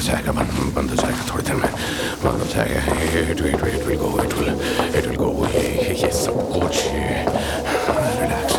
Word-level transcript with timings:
हो 0.00 0.06
जाएगा, 0.06 0.32
बंद 0.32 0.50
बंद 0.76 0.90
हो 0.90 0.96
जाएगा 0.96 1.22
थोड़ी 1.30 1.44
देर 1.44 1.56
में। 1.60 1.72
बंद 2.24 2.40
हो 2.40 2.46
जाएगा 2.52 2.80
it 3.32 3.40
will 3.40 3.52
it 3.52 3.84
will 3.86 3.98
go 4.00 4.08
it 4.24 4.32
will 4.34 4.48
it 4.96 5.04
will 5.06 5.16
go 5.20 5.28
ये 5.46 5.64
ये 6.02 6.10
सब 6.20 6.36
कुछ 6.54 6.74
रिलैक्स 8.20 8.54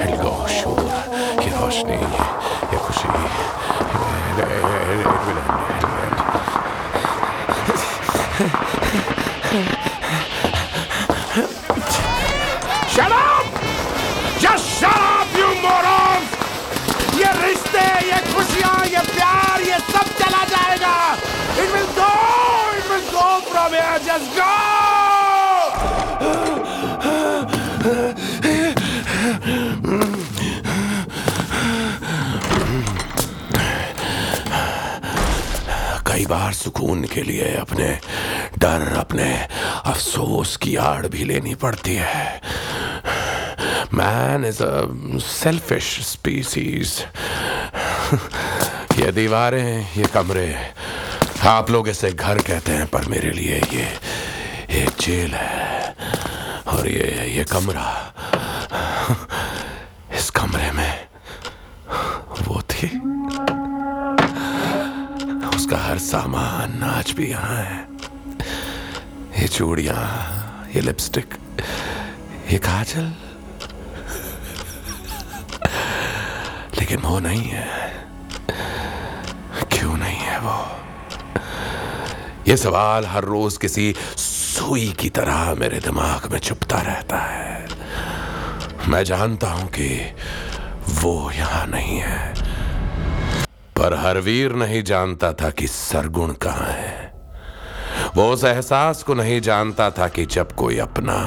इट 0.00 0.06
विल 0.06 0.16
गो 0.22 0.32
शोर 0.56 0.80
ये 1.44 1.50
रोशनी, 1.60 1.98
ये 2.72 2.78
खुशी 2.86 3.08
it 3.08 3.92
will 3.96 4.40
end 5.76 5.95
Just 24.16 24.34
go! 24.34 24.44
कई 36.06 36.24
बार 36.26 36.52
सुकून 36.52 37.04
के 37.04 37.22
लिए 37.22 37.54
अपने 37.56 37.88
डर, 38.58 38.86
अपने 38.96 39.28
अफसोस 39.84 40.56
की 40.64 40.76
आड़ 40.76 41.06
भी 41.06 41.24
लेनी 41.24 41.54
पड़ती 41.60 41.94
है 41.94 42.40
man 43.92 44.44
is 44.44 44.62
a 44.62 44.88
selfish 45.26 45.98
species 46.12 47.04
ये 48.98 49.12
दीवारें, 49.12 49.86
ये 49.96 50.06
कमरे, 50.14 50.48
आप 51.46 51.70
लोग 51.70 51.88
इसे 51.88 52.10
घर 52.12 52.38
कहते 52.42 52.72
हैं, 52.72 52.86
पर 52.90 53.04
मेरे 53.08 53.30
लिए 53.30 53.60
ये 53.72 53.86
एक 54.70 54.90
जेल 55.00 55.34
है 55.34 55.96
और 56.66 56.88
ये 56.88 57.36
ये 57.36 57.44
कमरा। 57.44 58.14
इस 60.12 60.30
कमरे 60.30 60.70
में 60.72 61.08
वो 62.42 62.62
थी। 62.62 62.86
उसका 65.56 65.78
हर 65.78 65.98
सामान 65.98 66.82
आज 66.82 67.10
भी 67.10 67.30
यहाँ 67.30 67.56
है। 67.56 67.88
ये 69.40 69.48
चूड़ियाँ, 69.48 70.68
ये 70.74 70.80
लिपस्टिक, 70.80 71.34
ये 72.50 72.58
काजल। 72.58 73.12
लेकिन 76.78 76.98
वो 76.98 77.18
नहीं 77.18 77.44
है। 77.44 77.94
क्यों 79.72 79.96
नहीं 79.96 80.16
है 80.16 80.38
वो? 80.38 80.82
ये 82.48 82.56
सवाल 82.56 83.06
हर 83.06 83.24
रोज 83.24 83.56
किसी 83.56 83.94
सुई 84.56 84.86
की 84.92 85.08
तरह 85.10 85.54
मेरे 85.54 85.78
दिमाग 85.78 86.32
में 86.32 86.38
चुपता 86.38 86.78
रहता 86.80 87.16
है। 87.18 87.66
मैं 88.88 89.02
जानता 89.04 89.48
हूँ 89.48 89.66
कि 89.68 89.88
वो 91.02 91.30
यहाँ 91.30 91.66
नहीं 91.66 91.98
है। 91.98 92.34
पर 93.76 93.94
हरवीर 93.94 94.52
नहीं 94.52 94.82
जानता 94.82 95.32
था 95.32 95.50
कि 95.50 95.66
सरगुण 95.66 96.32
कहाँ 96.32 96.68
है। 96.68 97.12
वो 98.16 98.28
उस 98.32 98.44
एहसास 98.44 99.02
को 99.02 99.14
नहीं 99.14 99.40
जानता 99.40 99.90
था 99.90 100.08
कि 100.08 100.24
जब 100.26 100.52
कोई 100.52 100.78
अपना 100.78 101.18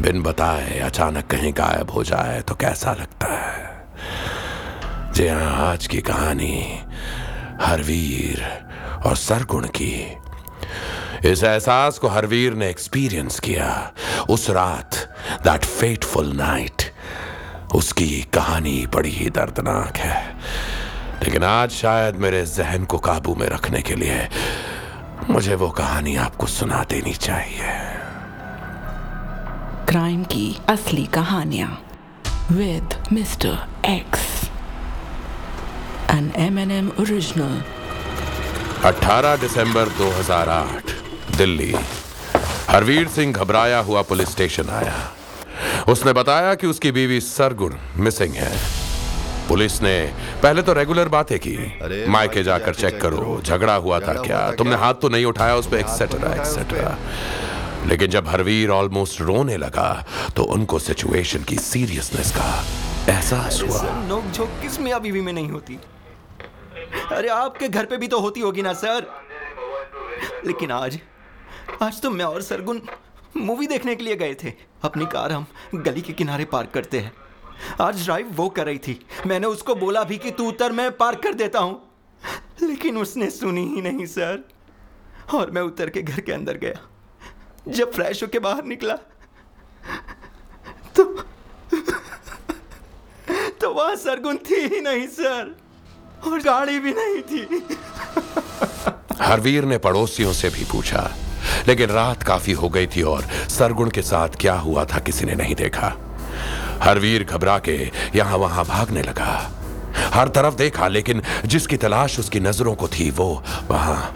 बिन 0.00 0.22
बताए 0.22 0.78
अचानक 0.78 1.26
कहीं 1.26 1.52
गायब 1.52 1.90
हो 1.90 2.04
जाए 2.04 2.40
तो 2.40 2.54
कैसा 2.54 2.92
लगता 2.92 3.26
है। 3.26 5.12
जी 5.12 5.28
हाँ 5.28 5.52
आज 5.66 5.86
की 5.86 6.00
कहानी 6.00 6.80
हरवीर 7.62 8.44
और 9.06 9.16
सरगुण 9.16 9.66
की 9.66 9.92
इस 11.24 11.42
एहसास 11.44 11.98
को 11.98 12.08
हरवीर 12.08 12.54
ने 12.54 12.68
एक्सपीरियंस 12.68 13.40
किया। 13.40 13.92
उस 14.30 14.50
रात 14.50 14.94
दैट 15.42 15.64
फेटफुल 15.64 16.32
नाइट 16.32 16.82
उसकी 17.74 18.22
कहानी 18.34 18.86
बड़ी 18.94 19.10
ही 19.10 19.30
दर्दनाक 19.30 19.96
है। 19.96 20.36
लेकिन 21.22 21.44
आज 21.44 21.70
शायद 21.70 22.16
मेरे 22.16 22.46
जहन 22.46 22.84
को 22.84 22.98
काबू 22.98 23.34
में 23.34 23.48
रखने 23.48 23.82
के 23.82 23.94
लिए 23.94 24.28
मुझे 25.30 25.54
वो 25.54 25.68
कहानी 25.70 26.16
आपको 26.16 26.46
सुना 26.46 26.84
देनी 26.90 27.14
चाहिए। 27.14 27.68
क्राइम 29.88 30.24
की 30.24 30.58
असली 30.68 31.06
कहानियाँ 31.06 31.82
with 32.52 33.04
mister 33.12 33.58
X 33.86 34.50
N 36.10 36.32
M 36.36 36.58
N 36.58 36.70
M 36.70 36.92
original 37.00 37.62
18 38.84 39.36
दिसंबर 39.36 39.88
2008 39.88 40.89
दिल्ली। 41.40 41.74
हरवीर 42.68 43.08
सिंह 43.08 43.32
घबराया 43.32 43.78
हुआ 43.80 44.02
पुलिस 44.02 44.28
स्टेशन 44.28 44.68
आया। 44.70 44.96
उसने 45.88 46.12
बताया 46.12 46.54
कि 46.54 46.66
उसकी 46.66 46.90
बीवी 46.92 47.20
सरगुण 47.20 47.74
मिसिंग 47.96 48.34
है। 48.34 48.50
पुलिस 49.48 49.80
ने 49.82 49.94
पहले 50.42 50.62
तो 50.62 50.72
रेगुलर 50.72 51.08
बातें 51.08 51.38
की। 51.38 51.56
मायके 52.08 52.42
जाकर 52.42 52.74
चेक 52.74 53.00
करो 53.00 53.40
झगड़ा 53.44 53.74
हुआ 53.76 54.00
था 54.00 54.14
क्या? 54.22 54.50
तुमने 54.52 54.76
हाथ 54.76 54.94
तो 54.94 55.08
नहीं 55.08 55.24
उठाया 55.24 55.54
उस 55.56 55.66
पर 55.66 55.76
एक्सेट्रा। 55.76 56.34
एक्सेट्रा 56.34 56.96
लेकिन 57.86 58.10
जब 58.10 58.28
हरवीर 58.28 58.70
ऑलमोस्ट 58.70 59.20
रोने 59.20 59.56
लगा 59.56 59.88
तो 60.36 60.42
उनको 60.54 60.78
सिचुएशन 60.78 61.44
की 61.44 61.56
सीरियसनेस 61.64 62.30
का 62.36 62.48
एहसास 63.08 63.62
हुआ। 63.62 63.82
नोक 64.08 64.32
झोंक 64.32 64.58
किस 64.62 64.80
मियाँ 64.80 65.00
बीवी 65.00 65.20
में 65.20 65.32
नहीं 65.32 65.50
होती? 65.50 65.78
अरे 67.12 67.28
आपके 67.36 67.68
घर 67.68 67.84
पे 67.84 67.96
भी 67.96 68.08
तो 68.08 68.20
होती 68.20 68.40
होगी 68.40 68.62
ना 68.62 68.72
सर। 68.82 69.06
लेकिन 70.46 70.70
आज 70.72 70.98
आज 71.82 72.00
तो 72.02 72.10
मैं 72.10 72.24
और 72.24 72.42
सरगुन 72.42 72.82
मूवी 73.36 73.66
देखने 73.66 73.94
के 73.94 74.04
लिए 74.04 74.16
गए 74.16 74.34
थे। 74.34 74.52
अपनी 74.84 75.06
कार 75.06 75.32
हम 75.32 75.46
गली 75.74 76.00
के 76.00 76.12
किनारे 76.12 76.44
पार्क 76.44 76.70
करते 76.70 76.98
हैं। 77.00 77.12
आज 77.80 78.04
ड्राइव 78.04 78.30
वो 78.32 78.48
कर 78.48 78.66
रही 78.66 78.78
थी। 78.78 78.98
मैंने 79.26 79.46
उसको 79.46 79.74
बोला 79.74 80.02
भी 80.04 80.18
कि 80.18 80.30
तू 80.30 80.48
उतर, 80.48 80.72
मैं 80.72 80.90
पार्क 80.96 81.22
कर 81.22 81.34
देता 81.34 81.58
हूँ। 81.58 81.80
लेकिन 82.62 82.98
उसने 82.98 83.30
सुनी 83.30 83.66
ही 83.66 83.82
नहीं, 83.82 84.06
सर। 84.06 84.44
और 85.34 85.50
मैं 85.50 85.62
उतर 85.62 85.90
के 85.90 86.02
घर 86.02 86.20
के 86.20 86.32
अंदर 86.32 86.56
गया। 86.56 86.80
जब 87.68 87.92
फ्रेश 87.92 88.22
होके 88.22 88.38
बाहर 88.38 88.64
निकला 88.64 88.94
तो 90.96 91.04
तो 93.60 93.72
वहाँ 93.74 93.96
सरगुन 93.96 94.36
थी 94.50 94.60
ही 94.66 94.80
नहीं, 94.80 95.06
सर। 95.08 95.56
और 96.26 96.42
गाड़ी 96.42 96.78
भी 96.78 96.92
नहीं 96.92 97.22
थी। 97.22 97.62
हरवीर 99.20 99.64
ने 99.64 99.78
पड़ोसियों 99.78 100.32
से 100.32 100.48
भी 100.48 100.64
पूछा 100.64 101.00
लेकिन 101.68 101.90
रात 101.90 102.22
काफ़ी 102.22 102.52
हो 102.52 102.68
गई 102.68 102.86
थी 102.86 103.02
और 103.02 103.24
सरगुण 103.48 103.90
के 103.90 104.02
साथ 104.02 104.28
क्या 104.40 104.54
हुआ 104.54 104.84
था 104.84 104.98
किसी 104.98 105.24
ने 105.24 105.34
नहीं 105.34 105.54
देखा। 105.54 105.92
हरवीर 106.82 107.24
घबरा 107.24 107.58
के 107.58 107.90
यहाँ 108.14 108.36
वहाँ 108.38 108.64
भागने 108.64 109.02
लगा। 109.02 109.50
हर 110.14 110.28
तरफ़ 110.28 110.54
देखा, 110.54 110.88
लेकिन 110.88 111.22
जिसकी 111.46 111.76
तलाश 111.76 112.18
उसकी 112.18 112.40
नज़रों 112.40 112.74
को 112.74 112.88
थी, 112.88 113.10
वो 113.10 113.42
वहाँ 113.70 114.14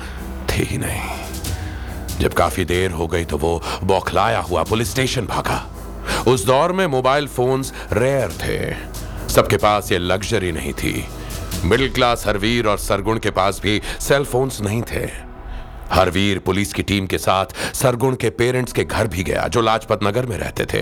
थी 0.51 0.63
ही 0.63 0.79
नहीं। 0.79 2.19
जब 2.19 2.35
काफ़ी 2.35 2.65
देर 2.65 2.91
हो 2.91 3.07
गई 3.07 3.25
तो 3.25 3.39
वो 3.39 3.63
बौखलाया 3.85 4.41
हुआ 4.41 4.63
पुलिस 4.63 4.91
स्टेशन 4.91 5.27
भागा। 5.27 5.65
उस 6.29 6.47
दौर 6.47 6.73
में 6.73 6.87
मोबाइल 6.87 7.27
फोन्स 7.27 7.73
रेयर 7.93 8.33
थे। 8.43 8.75
सबके 9.29 9.57
पास 9.57 9.93
ये 9.93 9.99
लग्जरी 9.99 10.53
नहीं 10.53 10.73
थी। 10.73 11.05
मिडिल 11.65 11.93
क्लास 11.93 12.27
हरवीर 12.27 12.67
और 12.67 12.79
सरगुण 12.79 13.19
के 13.19 13.31
पास 13.31 13.61
भी 13.63 13.81
सेल 14.01 14.25
फोन्स 14.25 14.61
नहीं 14.61 14.83
थे। 14.83 15.24
हरवीर 15.91 16.39
पुलिस 16.39 16.73
की 16.73 16.83
टीम 16.83 17.07
के 17.07 17.19
साथ 17.19 17.75
सरगुण 17.75 18.17
के 18.17 18.31
पेरेंट्स 18.31 18.73
के 18.73 18.85
घर 18.85 19.07
भी 19.07 19.23
गया, 19.23 19.49
जो 19.49 19.61
लाजपत 19.61 20.01
नगर 20.03 20.27
में 20.27 20.39
रहते 20.39 20.65
थे। 20.65 20.81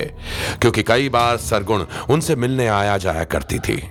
क्योंकि 0.61 0.83
कई 0.83 1.09
बार 1.09 1.37
सरगुण 1.37 1.85
उनसे 2.11 2.37
मिलने 2.37 2.69
आया 2.69 2.99
जाया 2.99 3.25
करती 3.25 3.59
थी। 3.59 3.91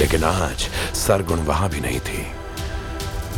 लेकिन 0.00 0.24
आज 0.24 0.68
सरगुण 0.94 1.38
वहाँ 1.38 1.68
भी 1.68 1.80
नहीं 1.80 2.00
थी। 2.00 2.26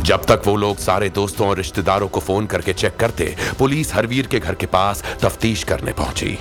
जब 0.00 0.24
तक 0.24 0.42
वो 0.46 0.56
लोग 0.56 0.78
सारे 0.78 1.08
दोस्तों 1.08 1.48
और 1.48 1.56
रिश्तेदारों 1.56 2.08
को 2.08 2.20
फ़ोन 2.20 2.46
करके 2.46 2.72
चेक 2.72 2.96
करते, 2.96 3.36
पुलिस 3.58 3.94
हरवीर 3.94 4.26
के 4.26 4.40
घर 4.40 4.54
के 4.54 4.66
पास 4.66 5.02
तफ्तीश 5.20 5.64
करने 5.64 5.92
पहुँची। 5.92 6.38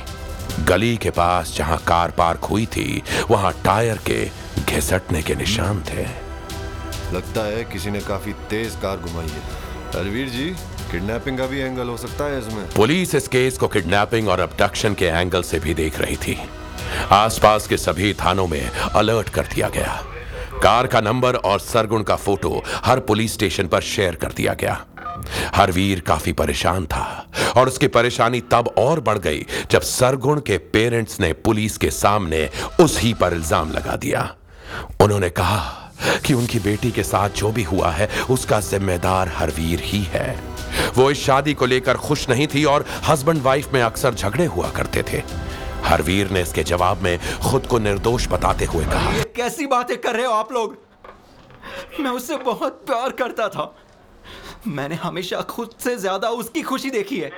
गली 0.60 0.98
के 0.98 1.10
पास 1.10 1.56
जहाँ 1.58 1.78
कार 1.88 2.12
पार्क 2.12 2.40
हुई 2.40 2.66
थी, 2.66 3.04
वहाँ 3.30 3.54
टायर 3.66 3.98
के 3.98 4.30
घिसटने 4.70 5.22
के 5.22 5.36
निशान 5.36 5.84
थे। 5.90 6.32
लगता 7.16 7.48
है 7.48 7.64
किसी 7.64 7.92
ने 7.92 8.00
काफ़ी 8.00 8.34
तेज 8.34 8.76
कार 8.82 8.98
घुमाई 8.98 9.28
है। 9.28 9.71
हरवीर 9.96 10.30
जी 10.30 10.46
किडनैपिंग 10.92 11.38
का 11.38 11.46
भी 11.48 11.60
एंगल 11.60 11.88
हो 11.88 11.98
सकता 11.98 12.26
है 12.26 12.38
इसमें। 12.40 12.68
पुलिस 12.70 13.16
इस 13.16 13.28
केस 13.28 13.58
को 13.58 13.68
किडनैपिंग 13.68 14.28
और 14.30 14.40
अबडक्शन 14.40 14.94
के 14.94 15.06
एंगल 15.06 15.42
से 15.44 15.60
भी 15.60 15.74
देख 15.74 16.00
रही 16.00 16.16
थी। 16.18 16.38
आसपास 17.12 17.68
के 17.68 17.78
सभी 17.78 18.14
थानों 18.14 18.48
में 18.48 18.70
अलर्ट 18.70 19.30
कर 19.30 19.48
दिया 19.54 19.70
गया। 19.70 20.02
कार 20.64 20.88
का 20.88 21.02
नंबर 21.02 21.36
और 21.36 21.60
सरगुण 21.60 22.04
का 22.04 22.16
फ़ोटो 22.16 22.64
हर 22.86 23.00
पुलिस 23.02 23.34
स्टेशन 23.34 23.68
पर 23.68 23.82
शेयर 23.82 24.16
कर 24.16 24.32
दिया 24.32 24.54
गया। 24.54 24.80
हरवीर 25.56 26.00
काफ़ी 26.00 26.34
परेशान 26.34 26.86
था 26.86 27.28
और 27.58 27.68
उसकी 27.68 27.88
परेशानी 27.90 28.42
तब 28.52 28.74
और 28.78 29.00
बढ़ 29.00 29.18
गई 29.18 29.46
जब 29.72 29.82
सरगुण 29.82 30.40
के 30.40 30.58
पेरेंट्स 30.74 31.20
ने 31.20 31.32
पुलिस 31.34 31.78
के 31.78 31.90
सामने 31.92 32.50
उस 32.80 33.00
पर 33.22 33.34
इल्ज़ाम 33.34 33.72
लगा 33.72 33.96
दिया। 33.98 34.30
उन्होंने 35.02 35.30
कहा 35.32 35.60
कि 36.26 36.34
उनकी 36.34 36.60
बेटी 36.60 36.92
के 36.92 37.04
साथ 37.04 37.30
जो 37.36 37.52
भी 37.52 37.64
हुआ 37.64 37.92
है, 37.92 38.10
उसका 38.30 38.60
जिम्मेदार 38.62 39.30
हरवीर 39.36 39.80
ही 39.84 40.02
है। 40.04 40.30
वो 40.98 41.10
इस 41.12 41.26
शादी 41.26 41.54
को 41.54 41.66
लेकर 41.66 41.98
खुश 41.98 42.28
नहीं 42.30 42.48
थी 42.48 42.64
और 42.66 42.86
हस्बैंड 43.08 43.42
वाइफ 43.42 43.74
में 43.74 43.82
अक्सर 43.82 44.14
झगड़े 44.14 44.46
हुआ 44.46 44.70
करते 44.70 45.04
थे। 45.04 45.24
हरवीर 45.86 46.30
ने 46.30 46.42
इसके 46.42 46.64
जवाब 46.64 47.02
में 47.02 47.18
खुद 47.44 47.68
को 47.68 47.80
निर्दोष 47.80 48.28
बताते 48.28 48.66
हुए 48.66 48.86
कहा 48.86 49.24
कैसी 49.36 49.66
बातें 49.68 49.98
कर 49.98 50.16
रहे 50.16 50.26
हो 50.26 50.32
आप 50.32 50.52
लोग? 50.52 50.78
मैं 52.00 52.12
उससे 52.12 52.36
बहुत 52.38 52.84
प्यार 52.88 53.12
करता 53.12 53.48
था। 53.50 53.74
मैंने 54.68 54.96
हमेशा 54.96 55.42
खुद 55.50 55.70
से 55.80 55.96
ज़्यादा 55.96 56.30
उसकी 56.30 56.62
खुशी 56.62 56.90
देखी 56.90 57.20
है। 57.20 57.30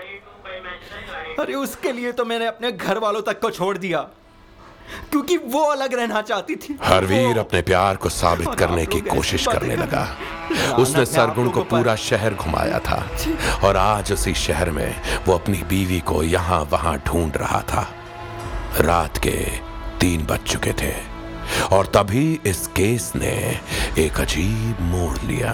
अरे, 1.39 1.53
उसके 1.53 1.91
लिए 1.91 2.11
तो 2.11 2.25
मैंने 2.25 2.45
अपने 2.45 2.71
घर 2.71 2.97
वालों 2.97 3.21
तक 3.21 3.39
को 3.39 3.49
छोड़ 3.49 3.77
दिया। 3.77 3.99
क्योंकि 5.11 5.37
वो 5.37 5.61
अलग 5.61 5.93
रहना 5.93 6.21
चाहती 6.21 6.55
थी। 6.55 6.77
हरवीर 6.83 7.39
अपने 7.39 7.61
प्यार 7.61 7.95
को 7.95 8.09
साबित 8.09 8.53
करने 8.59 8.85
की 8.85 8.99
कोशिश 9.01 9.47
करने 9.47 9.75
लगा। 9.75 10.07
उसने 10.75 11.05
सरगुण 11.05 11.49
को 11.49 11.63
पूरा 11.63 11.95
शहर 11.95 12.33
घुमाया 12.33 12.79
था 12.79 13.03
और 13.63 13.77
आज 13.77 14.11
उसी 14.11 14.33
शहर 14.33 14.71
में 14.71 14.95
वो 15.27 15.33
अपनी 15.33 15.63
बीवी 15.69 15.99
को 16.01 16.23
यहाँ 16.23 16.61
वहाँ 16.71 16.97
ढूंढ 17.07 17.37
रहा 17.37 17.61
था। 17.61 17.87
रात 18.79 19.17
के 19.17 19.37
तीन 19.99 20.25
बज 20.25 20.43
चुके 20.47 20.73
थे 20.73 20.93
और 21.71 21.85
तभी 21.85 22.39
इस 22.45 22.67
केस 22.67 23.11
ने 23.15 23.35
एक 23.99 24.19
अजीब 24.19 24.81
मोड़ 24.81 25.17
लिया। 25.17 25.53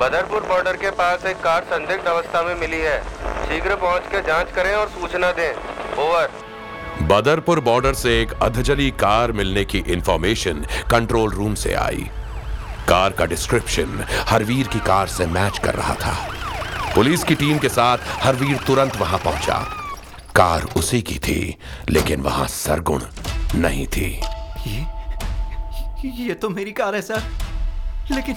बदरपुर 0.00 0.42
बॉर्डर 0.42 0.76
के 0.76 0.90
पास 0.90 1.24
एक 1.26 1.36
कार 1.36 1.64
संदिग्ध 1.64 2.06
अवस्था 2.06 2.42
में 2.42 2.54
मिली 2.54 2.80
है। 2.80 3.00
शीघ्र 3.44 3.76
पहुँच 3.76 4.06
के 4.12 4.20
जाँच 4.22 4.50
करें 4.52 4.74
और 4.74 4.88
सूचना 4.90 5.30
दें। 5.32 5.52
ओवर। 5.98 6.30
बदरपुर 7.02 7.60
बॉर्डर 7.60 7.94
से 7.94 8.20
एक 8.22 8.32
अधजली 8.42 8.90
कार 8.90 9.32
मिलने 9.32 9.64
की 9.64 9.78
इंफॉर्मेशन 9.78 10.64
कंट्रोल 10.90 11.30
रूम 11.30 11.54
से 11.54 11.74
आई। 11.74 12.06
कार 12.88 13.10
का 13.10 13.26
डिस्क्रिप्शन 13.26 14.04
हरवीर 14.28 14.68
की 14.68 14.78
कार 14.78 15.06
से 15.06 15.26
मैच 15.26 15.58
कर 15.58 15.74
रहा 15.74 15.94
था। 15.94 16.12
पुलिस 16.94 17.24
की 17.24 17.34
टीम 17.34 17.58
के 17.58 17.68
साथ 17.68 17.98
हरवीर 18.22 18.56
तुरंत 18.56 18.96
वहाँ 18.96 19.18
पहुँचा। 19.18 19.58
कार 20.36 20.62
उसी 20.76 21.00
की 21.02 21.18
थी 21.18 21.56
लेकिन 21.90 22.20
वहाँ 22.20 22.46
सरगुण 22.48 23.02
नहीं 23.54 23.86
थी। 23.86 24.10
ये 24.66 24.86
ये 26.24 26.34
तो 26.34 26.48
मेरी 26.50 26.72
कार 26.72 26.94
है 26.94 27.02
सर। 27.02 27.22
लेकिन 28.10 28.36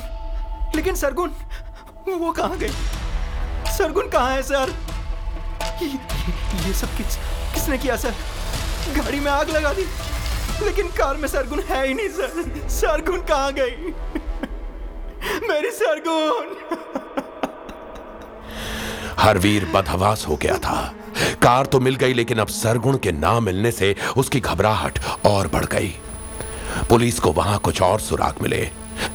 लेकिन 0.75 0.95
सरगुन 0.95 1.29
वो 2.09 2.31
कहाँ 2.31 2.57
गई? 2.57 2.71
सरगुन 3.77 4.09
कहाँ 4.09 4.31
है 4.31 4.41
सर? 4.43 4.73
ये, 5.81 5.87
ये 6.67 6.73
सब 6.73 6.97
किस 6.97 7.15
किसने 7.53 7.77
किया 7.77 7.95
सर? 7.95 8.13
गाड़ी 8.87 9.19
में 9.19 9.31
आग 9.31 9.49
लगा 9.49 9.73
दी। 9.73 9.85
लेकिन 10.65 10.87
कार 10.87 11.17
में 11.17 11.27
सरगुन 11.27 11.59
है 11.59 11.87
ही 11.87 11.93
नहीं, 11.93 12.09
सर। 12.09 12.67
सरगुन 12.69 13.21
कहाँ 13.21 13.53
गई? 13.53 13.93
मेरी 15.49 15.71
सरगुन! 15.71 16.55
हरवीर 19.19 19.65
बदहवास 19.65 20.25
हो 20.27 20.35
गया 20.35 20.57
था। 20.57 20.93
कार 21.41 21.65
तो 21.65 21.79
मिल 21.79 21.95
गई, 21.95 22.13
लेकिन 22.13 22.37
अब 22.37 22.47
सरगुण 22.47 22.97
के 22.97 23.11
ना 23.11 23.39
मिलने 23.39 23.71
से 23.71 23.95
उसकी 24.17 24.39
घबराहट 24.39 24.99
और 25.25 25.47
बढ़ 25.47 25.65
गई। 25.65 25.95
पुलिस 26.89 27.19
को 27.19 27.31
वहाँ 27.31 27.59
कुछ 27.59 27.81
और 27.81 27.99
सुराग 27.99 28.35
मिले। 28.41 28.69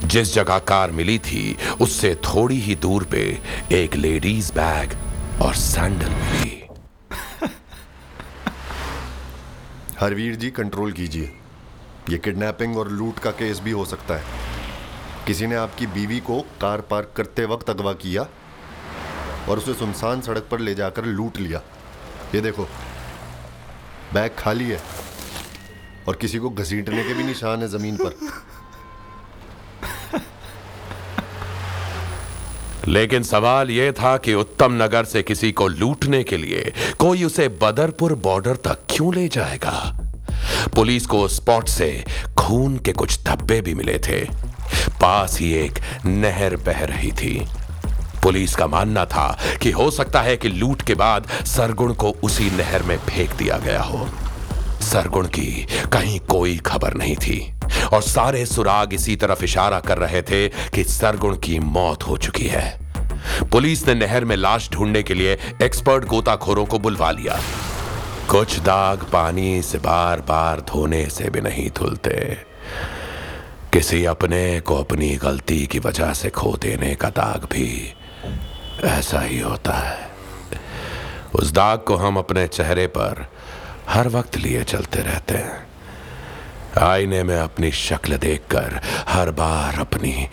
जिस 0.05 0.35
जगह 0.35 0.59
कार 0.59 0.91
मिली 0.91 1.19
थी, 1.19 1.59
उससे 1.81 2.15
थोड़ी 2.15 2.61
ही 2.61 2.75
दूर 2.75 3.05
पे 3.05 3.39
एक 3.73 3.97
लेडीज़ 3.97 4.53
बैग 4.53 4.97
और 5.43 5.55
सैंडल 5.55 6.09
मिली। 6.09 6.52
हरवीर 10.03 10.37
जी 10.37 10.51
कंट्रोल 10.51 10.93
कीजिए। 10.93 11.33
यह 12.11 12.19
किडनैपिंग 12.19 12.77
और 12.77 12.91
लूट 12.91 13.19
का 13.19 13.31
केस 13.31 13.59
भी 13.61 13.71
हो 13.71 13.85
सकता 13.85 14.15
है। 14.15 14.25
किसी 15.27 15.47
ने 15.47 15.55
आपकी 15.55 15.87
बीवी 15.87 16.19
को 16.21 16.41
कार 16.61 16.81
पार्क 16.81 17.13
करते 17.17 17.45
वक्त 17.45 17.71
अगवा 17.71 17.93
किया 17.93 18.23
और 19.49 19.59
उसे 19.59 19.75
सुनसान 19.75 20.21
सड़क 20.21 20.49
पर 20.51 20.61
ले 20.61 20.75
जाकर 20.75 21.05
लूट 21.05 21.39
लिया। 21.39 21.63
ये 22.35 22.41
देखो, 22.41 22.65
बैग 24.15 24.31
खाली 24.39 24.65
है 24.65 24.81
और 26.09 26.17
किसी 26.17 26.39
को 26.39 26.51
घसीटने 26.51 27.05
के 27.05 27.15
भी 27.15 27.25
निशान 27.25 27.63
है 27.63 27.69
ज़मीन 27.69 27.97
पर। 27.97 28.19
लेकिन 32.89 33.23
सवाल 33.23 33.71
यह 33.71 33.93
था 33.93 34.17
कि 34.17 34.35
उत्तम 34.35 34.83
नगर 34.83 35.05
से 35.05 35.23
किसी 35.23 35.53
को 35.53 35.69
लूटने 35.69 36.25
के 36.25 36.37
लिए 36.37 36.73
कोई 36.99 37.25
उसे 37.25 37.49
बदरपुर 37.49 38.15
बॉर्डर 38.15 38.57
तक 38.57 38.79
क्यों 38.91 39.15
ले 39.15 39.29
जाएगा? 39.29 39.99
पुलिस 40.75 41.07
को 41.07 41.29
स्पॉट 41.29 41.69
से 41.69 42.05
खून 42.39 42.79
के 42.79 42.93
कुछ 42.93 43.23
धब्बे 43.25 43.61
भी 43.61 43.75
मिले 43.75 43.99
थे। 43.99 44.25
पास 45.01 45.39
ही 45.41 45.53
एक 45.53 45.73
नहर 46.07 46.57
बह 46.57 46.85
रही 46.85 47.13
थी। 47.13 47.49
पुलिस 48.23 48.55
का 48.55 48.67
मानना 48.67 49.05
था 49.05 49.39
कि 49.63 49.71
हो 49.71 49.91
सकता 49.91 50.23
है 50.23 50.37
कि 50.37 50.49
लूट 50.49 50.83
के 50.83 50.95
बाद 50.95 51.29
सरगुण 51.47 51.95
को 51.95 52.17
उसी 52.23 52.51
नहर 52.51 52.83
में 52.83 52.99
फेंक 52.99 53.33
दिया 53.33 53.59
गया 53.59 53.83
हो। 53.83 54.09
सरगुण 54.93 55.27
की। 55.27 55.67
कहीं 55.93 56.21
कोई 56.21 56.57
खबर 56.57 56.95
नहीं 56.95 57.17
थी। 57.17 57.55
और 57.93 58.03
सारे 58.03 58.47
सुराग 58.47 58.95
इसी 58.95 59.17
तरफ़ 59.17 59.45
इशारा 59.45 59.81
कर 59.81 59.99
रहे 59.99 60.23
थे 60.23 60.49
कि 60.49 60.85
सरगुण 60.85 61.37
की 61.37 61.59
मौत 61.59 62.03
हो 62.03 62.17
चुकी 62.17 62.47
है। 62.47 62.81
पुलिस 63.53 63.87
ने 63.87 63.95
नहर 63.95 64.25
में 64.25 64.37
लाश 64.37 64.71
ढूँढने 64.71 65.03
के 65.03 65.15
लिए 65.15 65.39
एक्सपर्ट 65.63 66.05
गोताखोरों 66.05 66.67
को 66.67 66.79
बुलवा 66.79 67.11
लिया। 67.11 67.41
कुछ 68.31 68.59
दाग 68.59 68.99
पानी 68.99 69.63
से 69.63 69.79
बार 69.79 70.21
बार 70.21 70.61
धोने 70.61 71.11
से 71.11 71.31
भी 71.31 71.41
नहीं 71.41 71.71
धुलते। 71.71 72.37
किसी 73.73 74.05
अपने 74.05 74.61
को 74.61 74.77
अपनी 74.77 75.17
गलती 75.17 75.67
की 75.67 75.79
वजह 75.79 76.13
से 76.13 76.31
खो 76.31 76.57
देने 76.63 76.95
का 76.95 77.09
दाग 77.09 77.45
भी 77.45 77.95
ऐसा 78.85 79.21
ही 79.21 79.41
होता 79.41 79.73
है। 79.73 80.11
उस 81.35 81.53
दाग 81.53 81.79
को 81.79 81.97
हम 81.97 82.17
अपने 82.17 82.47
चेहरे 82.47 82.87
पर 82.87 83.27
हर 83.93 84.09
वक्त 84.09 84.37
लिए 84.37 84.65
चलते 84.65 85.03
रहते 85.03 85.35
हैं। 85.35 85.67
आईने 86.83 87.23
में 87.23 87.37
अपनी 87.39 87.71
शक्ल 87.73 88.17
देखकर 88.17 88.81
हर 89.09 89.31
बार 89.31 89.81
अपनी 89.81 90.29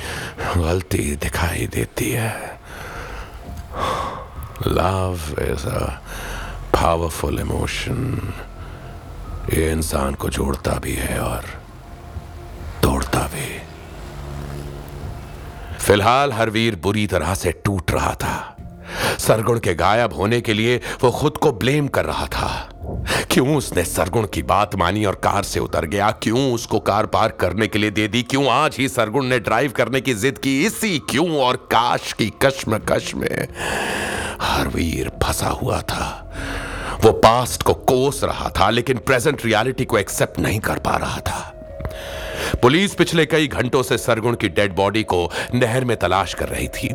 गलती 0.57 1.15
दिखाई 1.15 1.67
देती 1.67 2.11
है। 2.11 2.59
Love 4.67 5.19
is 5.41 5.67
a 5.67 6.01
powerful 6.73 7.39
emotion 7.39 8.33
ये 9.53 9.71
इंसान 9.71 10.13
को 10.13 10.29
जोड़ता 10.29 10.79
भी 10.79 10.95
है 10.95 11.19
और 11.19 11.45
तोड़ता 12.83 13.27
भी। 13.27 13.49
फ़िलहाल 15.77 16.33
हरवीर 16.33 16.75
बुरी 16.75 17.07
तरह 17.07 17.35
से 17.35 17.51
टूट 17.65 17.91
रहा 17.91 18.13
था। 18.13 18.55
सरगुण 19.17 19.59
के 19.59 19.75
गायब 19.75 20.13
होने 20.13 20.41
के 20.41 20.53
लिए 20.53 20.81
वो 21.01 21.11
खुद 21.11 21.37
को 21.37 21.51
ब्लेम 21.51 21.87
कर 21.87 22.05
रहा 22.05 22.25
था। 22.25 22.69
क्यों 23.31 23.55
उसने 23.55 23.83
सरगुण 23.85 24.27
की 24.27 24.41
बात 24.43 24.75
मानी 24.75 25.05
और 25.05 25.15
कार 25.15 25.43
से 25.43 25.59
उतर 25.59 25.85
गया? 25.85 26.11
क्यों 26.11 26.53
उसको 26.53 26.79
कार 26.79 27.05
पार्क 27.05 27.35
करने 27.35 27.67
के 27.67 27.79
लिए 27.79 27.91
दे 27.91 28.07
दी? 28.07 28.23
क्यों 28.23 28.47
आज 28.47 28.75
ही 28.77 28.87
सरगुण 28.89 29.25
ने 29.25 29.39
ड्राइव 29.39 29.71
करने 29.71 30.01
की 30.01 30.13
जिद 30.13 30.37
की? 30.37 30.65
इसी 30.65 30.99
क्यों 30.99 31.39
और 31.39 31.55
काश 31.71 32.13
की 32.13 32.33
कश्मकश 32.41 33.15
में 33.15 33.47
हरवीर 34.41 35.09
फंसा 35.23 35.47
हुआ 35.47 35.81
था। 35.81 36.33
वो 37.03 37.11
पास्ट 37.11 37.63
को 37.63 37.73
कोस 37.73 38.23
रहा 38.23 38.49
था, 38.49 38.69
लेकिन 38.69 38.97
प्रेजेंट 38.97 39.45
रियलिटी 39.45 39.85
को 39.85 39.97
एक्सेप्ट 39.97 40.39
नहीं 40.39 40.59
कर 40.59 40.79
पा 40.79 40.95
रहा 40.95 41.19
था। 41.19 41.55
पुलिस 42.61 42.95
पिछले 42.95 43.25
कई 43.25 43.47
घंटों 43.47 43.83
से 43.83 43.97
सरगुण 43.97 44.35
की 44.35 44.49
डेड 44.49 44.75
बॉडी 44.75 45.03
को 45.03 45.31
नहर 45.53 45.85
में 45.85 45.97
तलाश 45.97 46.33
कर 46.33 46.49
रही 46.49 46.67
थी, 46.67 46.93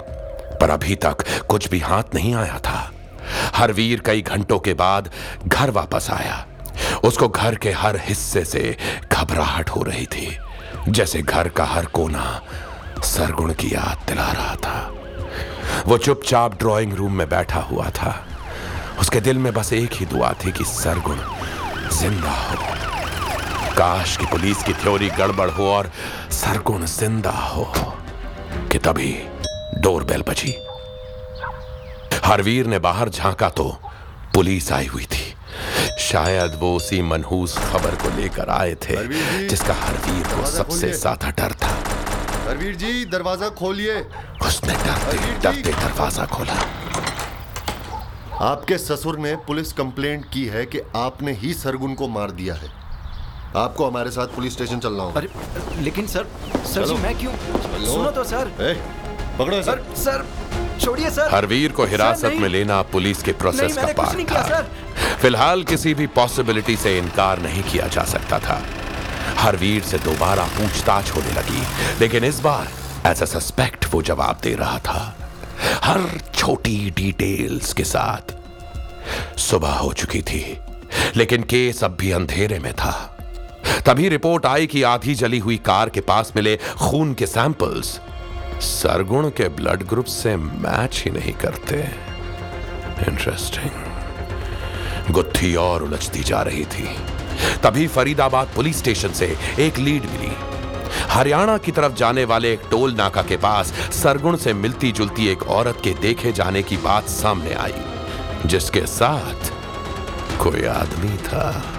पर 0.61 0.71
अभी 0.71 0.95
तक 0.95 1.25
कुछ 1.49 1.69
भी 1.69 1.79
हाथ 1.79 2.15
नहीं 2.15 2.35
आया 2.35 2.59
था। 2.59 2.91
हरवीर 3.55 4.01
कई 4.07 4.23
घंटों 4.23 4.59
के 4.59 4.75
बाद 4.75 5.11
घर 5.47 5.71
वापस 5.71 6.09
आया। 6.11 6.45
उसको 7.05 7.29
घर 7.29 7.55
के 7.55 7.73
हर 7.73 7.97
हिस्से 8.03 8.45
से 8.45 8.77
घबराहट 9.13 9.71
हो 9.71 9.83
रही 9.83 10.07
थी, 10.07 10.37
जैसे 10.89 11.23
घर 11.23 11.49
का 11.49 11.65
हर 11.65 11.87
कोना 11.95 12.41
सरगुण 13.05 13.53
की 13.53 13.75
याद 13.75 14.05
दिला 14.09 14.31
रहा 14.33 14.55
था। 14.57 14.91
वो 15.87 15.99
चुपचाप 15.99 16.55
ड्राइंग 16.59 16.93
रूम 16.95 17.13
में 17.13 17.29
बैठा 17.29 17.61
हुआ 17.63 17.89
था। 17.91 18.15
उसके 19.01 19.21
दिल 19.21 19.39
में 19.39 19.53
बस 19.53 19.73
एक 19.73 19.93
ही 19.93 20.07
दुआ 20.07 20.33
थी 20.45 20.53
कि 20.53 20.65
सरगुण 20.65 21.17
ज़िंदा 21.93 22.35
हो। 22.41 22.57
काश 23.77 24.17
की 24.17 24.27
पुलिस 24.27 24.63
की 24.63 24.73
थ्योरी 24.73 25.09
गड़बड़ 25.19 25.49
हो 25.51 25.71
और 25.71 25.91
सरगुण 26.33 26.85
ज़िंदा 26.87 27.31
हो, 27.31 27.65
कि 28.73 28.79
तभी 28.79 29.17
डोरबेल 29.77 30.23
बजी। 30.29 30.55
हरवीर 32.25 32.67
ने 32.67 32.79
बाहर 32.79 33.09
झांका 33.09 33.49
तो 33.51 33.65
पुलिस 34.35 34.71
आई 34.73 34.87
हुई 34.87 35.05
थी। 35.05 35.25
शायद 36.01 36.55
वो 36.61 36.75
उसी 36.77 37.01
मनहूस 37.03 37.57
खबर 37.63 37.95
को 37.95 38.11
लेकर 38.17 38.49
आए 38.51 38.75
थे 38.85 38.97
जिसका 39.49 39.75
हरवीर 39.75 40.27
को 40.29 40.47
सबसे 40.51 40.91
ज़्यादा 40.93 41.31
डर 41.39 41.53
था। 41.63 41.73
हरवीर 42.47 42.75
जी 42.77 43.05
दरवाज़ा 43.13 43.49
खोलिए। 43.59 43.97
उसने 44.43 44.75
डरते 44.75 45.17
डरते 45.43 45.73
दरवाज़ा 45.73 46.25
खोला। 46.27 46.55
आपके 48.43 48.79
ससुर 48.79 49.19
ने 49.19 49.35
पुलिस 49.47 49.73
कंप्लेंट 49.75 50.25
की 50.33 50.45
है 50.47 50.65
कि 50.67 50.81
आपने 50.97 51.33
ही 51.43 51.53
सरगुन 51.55 51.95
को 51.95 52.09
मार 52.09 52.31
दिया 52.41 52.55
है। 52.55 52.71
आपको 53.57 53.87
हमारे 53.87 54.11
साथ 54.11 54.35
पुलिस 54.37 54.53
स्टेशन 54.53 54.79
चलना 54.79 55.03
होगा। 55.03 55.21
अरे 55.21 55.83
लेकिन 55.83 56.07
सर 56.07 56.27
सर 56.67 56.87
जी 56.87 56.95
मैं 57.03 57.19
क्यों? 57.19 57.33
सुनो 57.85 58.11
तो 58.11 58.25
सर। 58.25 58.53
ए, 58.61 58.75
पकड़ो 59.39 59.63
सर 59.63 59.63
सर 59.63 59.87
सर 60.03 60.27
छोड़िए 60.81 61.11
सर। 61.11 61.35
हरवीर 61.35 61.73
को 61.73 61.85
हिरासत 61.87 62.33
में 62.41 62.49
लेना 62.49 62.81
पुलिस 62.93 63.23
के 63.23 63.33
प्रोसेस 63.33 63.77
का 63.77 63.87
पार्ट 63.93 64.31
था। 64.31 64.63
फ़िलहाल 65.21 65.63
किसी 65.65 65.95
भी 65.95 66.07
पॉसिबिलिटी 66.17 66.77
से 66.77 66.97
इनकार 66.99 67.43
नहीं 67.43 67.63
किया 67.63 67.87
जा 67.89 68.05
सकता 68.05 68.39
था। 68.39 68.61
हरवीर 69.39 69.83
से 69.83 69.99
दोबारा 69.99 70.45
पूछताछ 70.59 71.11
होने 71.11 71.33
लगी 71.33 71.63
लेकिन 72.01 72.25
इस 72.25 72.41
बार 72.41 72.69
एज 73.07 73.23
अ 73.23 73.27
सस्पेक्ट 73.27 73.87
वो 73.93 74.03
जवाब 74.03 74.41
दे 74.43 74.55
रहा 74.55 74.79
था। 74.79 75.17
हर 75.85 76.01
छोटी 76.35 76.79
डिटेल्स 76.97 77.73
के 77.73 77.85
साथ। 77.85 78.35
सुबह 79.39 79.73
हो 79.73 79.93
चुकी 79.93 80.23
थी 80.23 80.59
लेकिन 81.17 81.43
केस 81.43 81.83
अब 81.85 81.97
भी 82.01 82.11
अंधेरे 82.13 82.59
में 82.59 82.73
था। 82.73 82.93
तभी 83.87 84.09
रिपोर्ट 84.09 84.47
आई 84.47 84.67
कि 84.67 84.83
आधी 84.83 85.15
जली 85.15 85.39
हुई 85.39 85.57
कार 85.57 85.89
के 85.89 86.01
पास 86.01 86.33
मिले 86.37 86.57
खून 86.81 87.15
के 87.15 87.27
सैंपल्स 87.27 87.99
सरगुण 88.61 89.31
के 89.31 89.49
ब्लड 89.49 89.83
ग्रुप 89.83 90.05
से 90.05 90.37
मैच 90.37 91.03
ही 91.05 91.11
नहीं 91.11 91.33
करते। 91.33 91.91
इंटरेस्टिंग 93.09 93.71
गुत्थी 95.13 95.55
और 95.55 95.83
उलझती 95.83 96.23
जा 96.23 96.43
रही 96.43 96.65
थी। 96.65 96.97
तभी 97.63 97.87
फरीदाबाद 97.87 98.49
पुलिस 98.55 98.79
स्टेशन 98.79 99.09
से 99.09 99.37
एक 99.59 99.79
लीड 99.79 100.03
मिली। 100.03 100.37
हरियाणा 101.11 101.59
की 101.59 101.73
तरफ़ 101.73 101.93
जाने 101.93 102.25
वाले 102.25 102.53
एक 102.53 102.61
टोल 102.71 102.95
नाका 102.95 103.23
के 103.23 103.37
पास 103.37 103.93
सरगुण 103.93 104.37
से 104.37 104.55
मिलती 104.55 104.93
जुलती 104.93 105.29
एक 105.29 105.43
औरत 105.43 105.81
के 105.85 105.93
देखे 105.93 106.33
जाने 106.33 106.63
की 106.63 106.77
बात 106.77 107.09
सामने 107.09 107.55
आई, 107.55 107.75
जिसके 108.47 108.87
साथ 108.87 109.53
कोई 110.39 110.65
आदमी 110.65 111.17
था। 111.17 111.74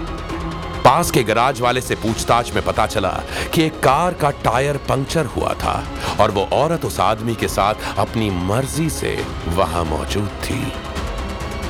पास 0.86 1.10
के 1.10 1.22
गराज 1.22 1.60
वाले 1.60 1.80
से 1.80 1.94
पूछताछ 1.94 2.52
में 2.54 2.64
पता 2.64 2.86
चला 2.86 3.10
कि 3.54 3.62
एक 3.62 3.78
कार 3.80 4.14
का 4.14 4.30
टायर 4.30 4.76
पंक्चर 4.76 5.26
हुआ 5.26 5.54
था 5.54 5.72
और 6.20 6.30
वो 6.30 6.42
औरत 6.52 6.84
उस 6.84 7.00
आदमी 7.00 7.34
के 7.34 7.48
साथ 7.48 7.98
अपनी 7.98 8.30
मर्ज़ी 8.30 8.88
से 8.90 9.24
वहाँ 9.48 9.84
मौजूद 9.84 10.28
थी। 10.44 10.60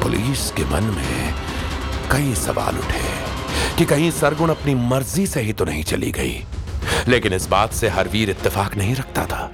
पुलिस 0.02 0.50
के 0.50 0.64
मन 0.64 0.84
में 0.84 1.34
कई 2.12 2.34
सवाल 2.34 2.78
उठे 2.78 3.04
कि 3.78 3.84
कहीं 3.84 4.10
सरगुण 4.10 4.50
अपनी 4.50 4.74
मर्ज़ी 4.74 5.26
से 5.26 5.40
ही 5.40 5.52
तो 5.52 5.64
नहीं 5.64 5.84
चली 5.84 6.10
गई। 6.10 6.44
लेकिन 7.08 7.32
इस 7.32 7.48
बात 7.48 7.72
से 7.72 7.88
हरवीर 7.88 8.30
इत्तेफाक 8.30 8.76
नहीं 8.76 8.94
रखता 8.94 9.26
था। 9.26 9.50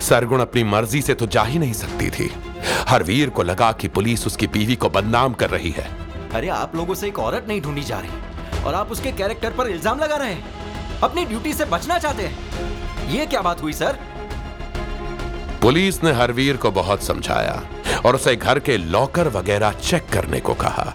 सरगुण 0.00 0.40
अपनी 0.40 0.64
मर्ज़ी 0.64 1.02
से 1.02 1.14
तो 1.14 1.26
जा 1.26 1.42
ही 1.42 1.58
नहीं 1.58 1.72
सकती 1.72 2.10
थी। 2.10 2.32
हरवीर 2.88 3.30
को 3.30 3.42
लगा 3.42 3.72
कि 3.72 3.88
पुलिस 3.88 4.26
उसकी 4.26 4.46
बीवी 4.46 4.76
को 4.76 4.88
बदनाम 4.88 5.32
कर 5.32 5.50
रही 5.50 5.70
है। 5.70 5.90
अरे 6.34 6.48
आप 6.48 6.76
लोगों 6.76 6.94
से 6.94 7.06
एक 7.06 7.18
औरत 7.18 7.44
नहीं 7.48 7.60
ढूंढी 7.60 7.82
जा 7.82 7.98
रही। 7.98 8.29
और 8.64 8.74
आप 8.74 8.90
उसके 8.92 9.12
कैरेक्टर 9.12 9.50
पर 9.50 9.66
इल्ज़ाम 9.66 9.98
लगा 9.98 10.16
रहे 10.16 10.32
हैं। 10.32 11.00
अपनी 11.00 11.24
ड्यूटी 11.24 11.52
से 11.52 11.64
बचना 11.64 11.98
चाहते 11.98 12.22
हैं। 12.22 13.08
ये 13.10 13.26
क्या 13.26 13.42
बात 13.42 13.62
हुई, 13.62 13.72
सर? 13.72 13.98
पुलिस 15.62 16.02
ने 16.04 16.12
हरवीर 16.12 16.56
को 16.56 16.70
बहुत 16.70 17.02
समझाया 17.02 17.62
और 18.06 18.14
उसे 18.14 18.34
घर 18.36 18.58
के 18.58 18.76
लॉकर 18.76 19.28
वगैरह 19.28 19.72
चेक 19.80 20.08
करने 20.12 20.40
को 20.40 20.54
कहा। 20.54 20.94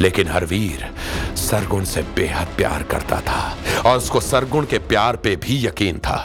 लेकिन 0.00 0.28
हरवीर 0.28 0.86
सरगुण 1.36 1.84
से 1.84 2.02
बेहद 2.16 2.48
प्यार 2.56 2.82
करता 2.82 3.20
था 3.20 3.56
और 3.86 3.96
उसको 3.96 4.20
सरगुण 4.20 4.66
के 4.66 4.78
प्यार 4.78 5.16
पे 5.16 5.34
भी 5.36 5.66
यकीन 5.66 5.98
था। 5.98 6.18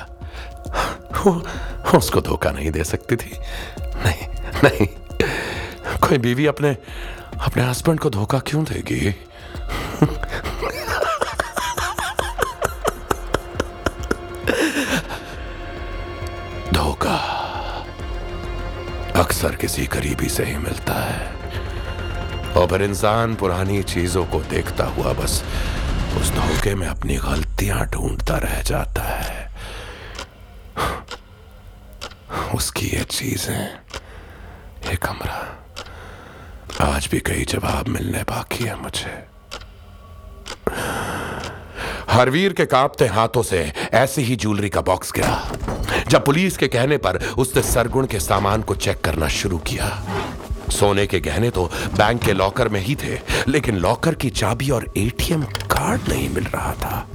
उसको 1.95 2.21
धोखा 2.21 2.51
नहीं 2.51 2.71
दे 2.71 2.83
सकती 2.83 3.15
थी। 3.15 3.31
नहीं 4.05 4.27
नहीं। 4.63 4.87
कोई 5.99 6.17
बीवी 6.17 6.45
अपने 6.45 6.75
अपने 7.41 7.63
हस्बैंड 7.63 7.99
को 7.99 8.09
धोखा 8.09 8.39
क्यों 8.39 8.63
देगी? 8.63 9.15
अक्सर 19.43 19.55
किसी 19.55 19.85
करीबी 19.85 20.27
से 20.29 20.43
ही 20.45 20.55
मिलता 20.57 20.93
है। 20.95 22.53
और 22.55 22.67
फिर 22.67 22.81
इंसान 22.81 23.33
पुरानी 23.35 23.81
चीज़ों 23.83 24.23
को 24.25 24.39
देखता 24.41 24.85
हुआ 24.87 25.13
बस 25.13 25.43
उस 26.17 26.29
धोखे 26.31 26.75
में 26.75 26.87
अपनी 26.87 27.15
गलतियाँ 27.17 27.85
ढूंढता 27.91 28.37
रह 28.37 28.61
जाता 28.61 29.01
है। 29.03 29.51
उसकी 32.55 32.87
ये 32.87 33.03
चीज़ें, 33.03 33.63
ये 34.85 34.95
कमरा, 35.03 35.41
आज 36.87 37.07
भी 37.11 37.19
कई 37.19 37.45
जवाब 37.49 37.87
मिलने 37.87 38.23
बाकी 38.23 38.63
है 38.63 38.75
मुझे। 38.81 39.15
हरवीर 42.09 42.53
के 42.53 42.65
कांपते 42.65 43.07
हाथों 43.09 43.43
से 43.43 43.61
ऐसी 43.93 44.21
ही 44.21 44.35
ज्वेलरी 44.35 44.69
का 44.69 44.81
बॉक्स 44.83 45.11
गिरा। 45.11 45.82
जब 46.09 46.25
पुलिस 46.25 46.57
के 46.57 46.67
कहने 46.67 46.97
पर 46.97 47.19
उसने 47.37 47.61
सरगुण 47.61 48.05
के 48.07 48.19
सामान 48.19 48.61
को 48.61 48.75
चेक 48.75 49.01
करना 49.01 49.27
शुरू 49.27 49.57
किया। 49.57 49.89
सोने 50.71 51.05
के 51.07 51.19
गहने 51.19 51.49
तो 51.49 51.65
बैंक 51.97 52.21
के 52.21 52.33
लॉकर 52.33 52.69
में 52.69 52.79
ही 52.79 52.95
थे, 52.95 53.17
लेकिन 53.47 53.75
लॉकर 53.75 54.15
की 54.15 54.29
चाबी 54.29 54.69
और 54.69 54.85
एटीएम 54.97 55.43
कार्ड 55.71 56.09
नहीं 56.09 56.29
मिल 56.29 56.43
रहा 56.43 56.73
था। 56.73 57.07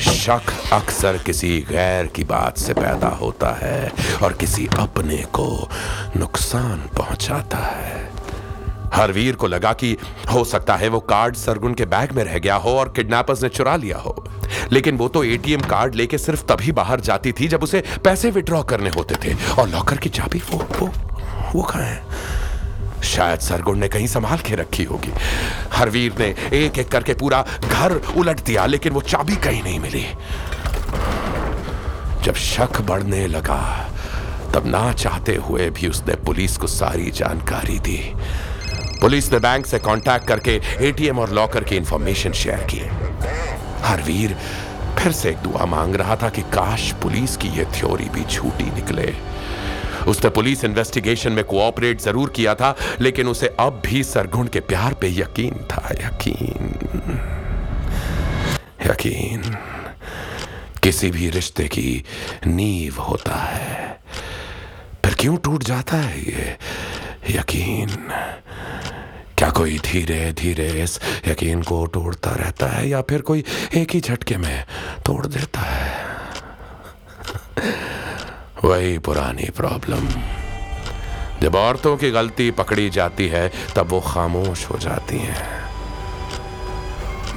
शक 0.00 0.52
अक्सर 0.72 1.18
किसी 1.18 1.60
गैर 1.68 2.06
की 2.06 2.24
बात 2.24 2.58
से 2.58 2.74
पैदा 2.74 3.08
होता 3.08 3.50
है 3.62 3.92
और 4.22 4.32
किसी 4.32 4.66
अपने 4.78 5.16
को 5.34 5.68
नुकसान 6.16 6.88
पहुंचाता 6.96 7.58
है। 7.58 8.06
हरवीर 8.94 9.34
को 9.34 9.46
लगा 9.46 9.72
कि 9.72 9.96
हो 10.32 10.44
सकता 10.44 10.76
है 10.76 10.88
वो 10.88 11.00
कार्ड 11.00 11.36
सरगुन 11.36 11.74
के 11.74 11.86
बैग 11.86 12.12
में 12.12 12.22
रह 12.24 12.38
गया 12.38 12.56
हो 12.56 12.70
और 12.70 12.92
किडनैपर्स 12.96 13.42
ने 13.42 13.48
चुरा 13.48 13.76
लिया 13.76 13.98
हो। 13.98 14.24
लेकिन 14.72 14.96
वो 14.96 15.08
तो 15.08 15.24
एटीएम 15.24 15.60
कार्ड 15.60 15.94
लेके 15.94 16.18
सिर्फ़ 16.18 16.44
तभी 16.44 16.72
बाहर 16.72 17.00
जाती 17.00 17.32
थी 17.32 17.48
जब 17.48 17.62
उसे 17.62 17.84
पैसे 18.04 18.30
विड्रॉ 18.30 18.62
करने 18.62 18.90
होते 18.90 19.14
थे। 19.14 19.36
और 19.58 19.68
लॉकर 19.68 19.96
की 19.96 20.08
चाबी, 20.08 20.38
वो 20.38 20.68
वो 20.80 20.90
वो 21.54 21.62
कहाँ 21.62 21.82
है? 21.82 22.02
शायद 23.04 23.40
सरगुण 23.40 23.78
ने 23.78 23.88
कहीं 23.88 24.06
संभाल 24.06 24.38
के 24.38 24.54
रखी 24.54 24.84
होगी। 24.84 25.12
हरवीर 25.72 26.14
ने 26.18 26.34
एक 26.52 26.78
एक 26.78 26.88
करके 26.88 27.14
पूरा 27.14 27.46
घर 27.70 27.92
उलट 28.16 28.44
दिया, 28.44 28.66
लेकिन 28.66 28.92
वो 28.92 29.00
चाबी 29.00 29.36
कहीं 29.36 29.62
नहीं 29.62 29.80
मिली। 29.80 30.06
जब 32.22 32.34
शक 32.34 32.80
बढ़ने 32.80 33.26
लगा, 33.26 33.90
तब 34.54 34.66
ना 34.66 34.92
चाहते 34.92 35.34
हुए 35.34 35.70
भी 35.70 35.88
उसने 35.88 36.14
पुलिस 36.14 36.56
को 36.56 36.66
सारी 36.66 37.10
जानकारी 37.10 37.78
दी। 37.78 38.14
पुलिस 39.00 39.32
ने 39.32 39.38
बैंक 39.38 39.66
से 39.66 39.78
कांटेक्ट 39.78 40.26
करके 40.26 40.60
एटीएम 40.80 41.18
और 41.18 41.30
लॉकर 41.30 41.64
की 41.64 41.76
इंफॉर्मेशन 41.76 42.32
शेयर 42.32 42.66
की। 42.74 42.82
हरवीर 43.84 44.36
फिर 44.98 45.12
से 45.12 45.30
एक 45.30 45.36
दुआ 45.36 45.64
मांग 45.64 45.94
रहा 45.94 46.16
था 46.16 46.28
कि 46.28 46.42
काश 46.42 46.92
पुलिस 46.92 47.36
की 47.36 47.48
यह 47.48 47.72
थ्योरी 47.72 48.08
भी 48.08 48.24
झूठी 48.24 48.70
निकले। 48.70 49.14
उसने 50.06 50.30
पुलिस 50.30 50.64
इन्वेस्टिगेशन 50.64 51.32
में 51.32 51.44
कोऑपरेट 51.44 52.00
ज़रूर 52.00 52.30
किया 52.30 52.54
था, 52.54 52.74
लेकिन 53.00 53.28
उसे 53.28 53.56
अब 53.60 53.82
भी 53.86 54.04
सरगुण 54.04 54.46
के 54.46 54.60
प्यार 54.60 54.94
पे 54.94 55.08
यकीन 55.08 55.54
था, 55.70 55.88
यकीन। 55.92 56.74
यकीन, 58.86 59.56
किसी 60.82 61.10
भी 61.10 61.30
रिश्ते 61.30 61.68
की 61.68 62.04
नींव 62.46 63.00
होता 63.00 63.34
है। 63.34 64.00
फिर 65.04 65.14
क्यों 65.14 65.36
टूट 65.36 65.62
जाता 65.62 65.96
है 65.96 66.20
ये? 66.20 66.56
यकीन। 67.30 68.10
कोई 69.58 69.78
धीरे 69.78 70.32
धीरे 70.32 70.68
इस 70.82 71.00
यकीन 71.28 71.62
को 71.62 71.86
तोड़ता 71.86 72.30
रहता 72.30 72.66
है 72.66 72.88
या 72.88 73.00
फिर 73.02 73.22
कोई 73.22 73.44
एक 73.74 73.90
ही 73.90 74.00
झटके 74.00 74.36
में 74.36 74.64
तोड़ 75.06 75.26
देता 75.26 75.60
है। 75.60 75.96
वही 78.64 78.98
पुरानी 78.98 79.50
प्रॉब्लम। 79.50 80.08
जब 81.42 81.54
औरतों 81.54 81.96
की 81.96 82.10
गलती 82.10 82.50
पकड़ी 82.50 82.88
जाती 82.90 83.28
है, 83.28 83.48
तब 83.76 83.88
वो 83.88 84.00
खामोश 84.00 84.64
हो 84.70 84.78
जाती 84.78 85.18
हैं। 85.18 85.42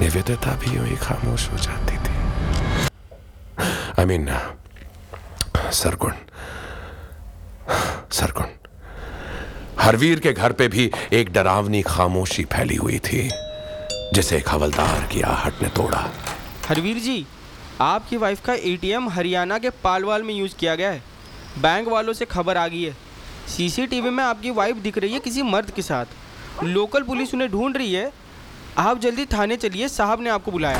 निवेदिता 0.00 0.54
भी 0.54 0.76
यूँ 0.76 0.86
ही 0.86 0.96
खामोश 0.96 1.50
हो 1.50 1.58
जाती 1.58 1.96
थी। 1.98 2.16
आई 3.98 4.04
मीन 4.04 4.30
सरगुण 5.72 6.12
सरगुण 8.12 8.51
हरवीर 9.82 10.20
के 10.20 10.32
घर 10.32 10.52
पे 10.52 10.66
भी 10.68 10.90
एक 11.12 11.32
डरावनी 11.32 11.80
खामोशी 11.82 12.44
फैली 12.44 12.74
हुई 12.74 12.98
थी 12.98 13.28
जिसे 14.14 14.36
एक 14.36 14.48
हवलदार 14.48 15.08
की 15.12 15.20
आहट 15.20 15.62
ने 15.62 15.68
तोड़ा। 15.68 16.02
हरवीर 16.68 16.98
जी 16.98 17.26
आपकी 17.80 18.16
वाइफ 18.16 18.44
का 18.44 18.54
एटीएम 18.54 19.08
हरियाणा 19.08 19.58
के 19.58 19.70
पालवाल 19.84 20.22
में 20.22 20.34
यूज़ 20.34 20.54
किया 20.56 20.74
गया 20.74 20.90
है। 20.90 21.02
बैंक 21.58 21.88
वालों 21.88 22.12
से 22.12 22.24
खबर 22.24 22.56
आ 22.56 22.66
गई 22.68 22.82
है। 22.82 22.92
सीसीटीवी 23.48 24.10
में 24.10 24.22
आपकी 24.24 24.50
वाइफ 24.50 24.76
दिख 24.76 24.98
रही 24.98 25.12
है 25.12 25.20
किसी 25.20 25.42
मर्द 25.42 25.70
के 25.70 25.82
साथ। 25.82 26.62
लोकल 26.64 27.02
पुलिस 27.02 27.34
उन्हें 27.34 27.50
ढूंढ 27.50 27.76
रही 27.76 27.92
है। 27.92 28.12
आप 28.78 29.00
जल्दी 29.00 29.26
थाने 29.26 29.56
चलिए 29.56 29.88
साहब 29.88 30.20
ने 30.20 30.30
आपको 30.30 30.52
बुलाया। 30.52 30.78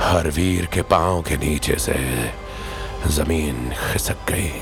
हरवीर 0.00 0.66
के 0.66 0.82
पाँव 0.82 1.22
के 1.22 1.36
नीचे 1.36 1.76
से 1.78 1.96
ज़मीन 3.06 3.70
खिसक 3.92 4.30
गई। 4.30 4.52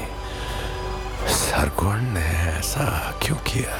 सरगुण 1.59 2.03
ने 2.15 2.21
ऐसा 2.49 2.85
क्यों 3.23 3.37
किया? 3.47 3.77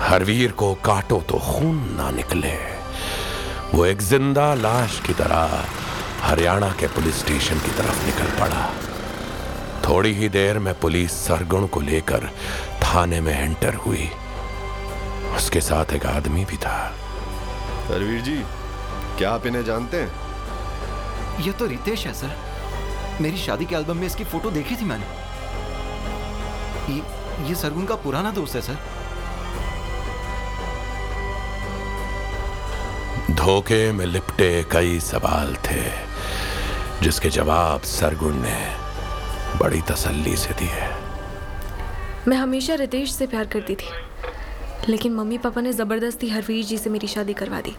हरवीर 0.00 0.50
को 0.52 0.72
काटो 0.84 1.20
तो 1.20 1.38
खून 1.40 1.76
ना 1.96 2.10
निकले। 2.10 2.52
वो 3.74 3.84
एक 3.86 4.02
ज़िंदा 4.02 4.52
लाश 4.54 4.98
की 5.06 5.12
तरह 5.12 5.64
हरियाणा 6.22 6.68
के 6.80 6.86
पुलिस 6.86 7.20
स्टेशन 7.20 7.60
की 7.60 7.70
तरफ़ 7.78 8.04
निकल 8.06 8.28
पड़ा। 8.40 8.68
थोड़ी 9.88 10.12
ही 10.12 10.28
देर 10.28 10.58
में 10.58 10.72
पुलिस 10.80 11.12
सरगुण 11.24 11.66
को 11.66 11.80
लेकर 11.80 12.28
थाने 12.84 13.20
में 13.20 13.34
एंटर 13.34 13.74
हुई। 13.86 14.10
उसके 15.36 15.60
साथ 15.62 15.92
एक 15.92 16.06
आदमी 16.06 16.44
भी 16.44 16.56
था। 16.56 16.76
हरवीर 17.88 18.20
जी 18.20 18.38
क्या 19.18 19.30
आप 19.30 19.46
इन्हें 19.46 19.64
जानते 19.64 19.96
हैं? 19.96 21.42
ये 21.44 21.52
तो 21.52 21.66
रितेश 21.66 22.06
है 22.06 22.14
सर। 22.14 22.36
मेरी 23.20 23.36
शादी 23.38 23.64
के 23.64 23.76
एल्बम 23.76 23.96
में 23.96 24.06
इसकी 24.06 24.24
फ़ोटो 24.24 24.50
देखी 24.50 24.76
थी 24.76 24.84
मैंने। 24.84 25.23
ये 26.90 27.02
ये 27.48 27.54
सरगुन 27.54 27.86
का 27.86 27.94
पुराना 27.96 28.30
दोस्त 28.30 28.54
है 28.54 28.60
सर। 28.62 28.76
धोखे 33.34 33.92
में 33.92 34.04
लिपटे 34.06 34.64
कई 34.72 34.98
सवाल 35.00 35.54
थे 35.66 35.82
जिसके 37.02 37.28
जवाब 37.30 37.82
सरगुण 37.82 38.34
ने 38.42 38.58
बड़ी 39.58 39.80
तसल्ली 39.82 40.36
से 40.36 40.54
दिए। 40.54 40.88
मैं 42.28 42.36
हमेशा 42.36 42.74
रितेश 42.74 43.12
से 43.12 43.26
प्यार 43.26 43.46
करती 43.46 43.74
थी 43.74 43.90
लेकिन 44.88 45.14
मम्मी 45.14 45.38
पापा 45.38 45.60
ने 45.60 45.72
ज़बरदस्ती 45.72 46.28
हरवीर 46.28 46.64
जी 46.64 46.78
से 46.78 46.90
मेरी 46.90 47.06
शादी 47.08 47.32
करवा 47.32 47.60
दी 47.60 47.74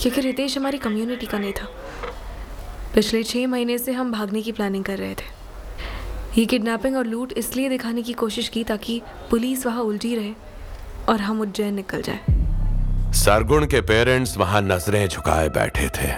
क्योंकि 0.00 0.20
रितेश 0.20 0.56
हमारी 0.58 0.78
कम्युनिटी 0.78 1.26
का 1.26 1.38
नहीं 1.38 1.52
था। 1.52 1.66
पिछले 2.94 3.22
छः 3.22 3.46
महीने 3.46 3.78
से 3.78 3.92
हम 3.92 4.12
भागने 4.12 4.42
की 4.42 4.52
प्लानिंग 4.52 4.84
कर 4.84 4.98
रहे 4.98 5.14
थे। 5.14 5.34
ये 6.38 6.44
किडनैपिंग 6.46 6.96
और 6.96 7.06
लूट 7.06 7.32
इसलिए 7.32 7.68
दिखाने 7.68 8.02
की 8.02 8.12
कोशिश 8.12 8.48
की 8.48 8.62
ताकि 8.64 9.00
पुलिस 9.30 9.64
वहाँ 9.66 9.82
उलझी 9.82 10.14
रहे 10.16 10.32
और 11.08 11.20
हम 11.20 11.40
उज्जैन 11.40 11.74
निकल 11.74 12.02
जाए। 12.02 13.12
सरगुण 13.14 13.66
के 13.66 13.80
पेरेंट्स 13.80 14.36
वहाँ 14.36 14.60
नज़रें 14.62 15.06
झुकाए 15.08 15.48
बैठे 15.48 15.88
थे। 15.88 16.08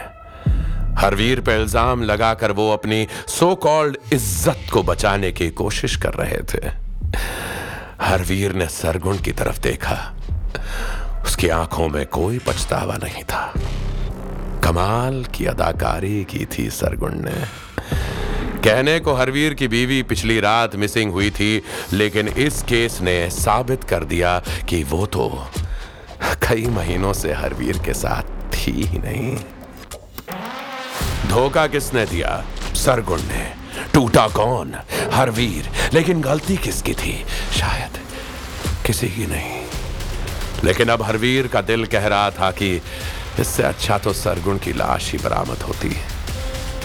हरवीर 0.99 1.41
पे 1.41 1.55
इल्ज़ाम 1.55 2.03
लगाकर 2.03 2.53
वो 2.53 2.71
अपनी 2.73 3.07
सो 3.29 3.55
कॉल्ड 3.55 3.97
इज़्ज़त 4.13 4.71
को 4.73 4.83
बचाने 4.83 5.31
की 5.33 5.49
कोशिश 5.61 5.97
कर 5.97 6.15
रहे 6.15 6.43
थे। 6.53 6.67
हरवीर 8.01 8.55
ने 8.55 8.67
सरगुण 8.69 9.19
की 9.19 9.33
तरफ़ 9.33 9.61
देखा। 9.63 9.97
उसकी 11.25 11.49
आँखों 11.49 11.89
में 11.89 12.05
कोई 12.09 12.39
पछतावा 12.39 12.97
नहीं 12.97 13.23
था। 13.25 13.53
कमाल 14.65 15.25
की 15.35 15.47
अदाकारी 15.47 16.25
की 16.25 16.45
थी 16.47 16.69
सरगुण 16.73 17.15
ने। 17.21 17.39
कहने 18.65 19.01
को 19.01 19.15
हरवीर 19.15 19.55
की 19.55 19.69
बीवी 19.69 20.03
पिछली 20.03 20.41
रात 20.41 20.77
मिसिंग 20.77 21.13
हुई 21.13 21.31
थी, 21.31 21.63
लेकिन 21.93 22.29
इस 22.29 22.63
केस 22.63 23.01
ने 23.01 23.31
साबित 23.31 23.85
कर 23.85 24.05
दिया 24.05 24.43
कि 24.69 24.85
वो 24.85 25.07
तो 25.07 25.51
कई 26.23 26.67
महीनों 26.67 27.13
से 27.13 27.33
हरवीर 27.33 27.79
के 27.79 27.95
साथ 27.95 28.23
थी 28.23 28.73
ही 28.73 28.99
नहीं। 28.99 29.37
धोखा 31.29 31.67
किसने 31.67 32.07
दिया? 32.07 32.45
सरगुण 32.75 33.21
ने। 33.21 33.55
टूटा 33.95 34.29
कौन? 34.29 34.75
हरवीर। 35.13 35.71
लेकिन 35.93 36.21
गलती 36.21 36.57
किसकी 36.57 36.95
थी? 36.95 37.25
शायद 37.59 37.99
किसी 38.87 39.09
की 39.09 39.27
नहीं। 39.27 39.63
लेकिन 40.65 40.89
अब 40.89 41.03
हरवीर 41.03 41.47
का 41.47 41.61
दिल 41.61 41.87
कह 41.87 42.07
रहा 42.07 42.31
था 42.31 42.51
कि 42.51 42.83
इससे 43.41 43.63
अच्छा 43.63 43.99
तो 43.99 44.13
सरगुण 44.13 44.59
की 44.59 44.73
लाश 44.73 45.13
ही 45.13 45.19
बरामद 45.19 45.63
होती। 45.63 45.97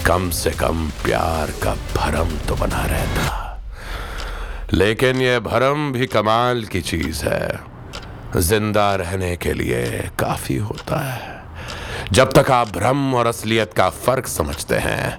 कम 0.06 0.30
से 0.30 0.50
कम 0.50 0.90
प्यार 1.04 1.50
का 1.50 1.74
भरम 1.96 2.30
तो 2.48 2.54
बना 2.54 2.86
रहता। 2.86 3.62
लेकिन 4.72 5.16
यह 5.16 5.40
भरम 5.40 5.92
भी 5.92 6.06
कमाल 6.06 6.64
की 6.64 6.80
चीज़ 6.80 7.24
है। 7.24 7.60
ज़िंदा 8.36 8.94
रहने 8.94 9.36
के 9.36 9.52
लिए 9.52 10.10
काफ़ी 10.18 10.56
होता 10.56 11.12
है। 11.12 11.40
जब 12.12 12.32
तक 12.32 12.50
आप 12.50 12.68
भ्रम 12.68 13.14
और 13.14 13.26
असलियत 13.26 13.72
का 13.72 13.90
फ़र्क 13.90 14.26
समझते 14.26 14.74
हैं, 14.74 15.18